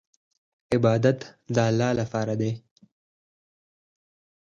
عبادت 0.73 1.19
د 1.53 1.55
الله 1.69 1.91
لپاره 2.01 2.33
دی. 2.41 2.51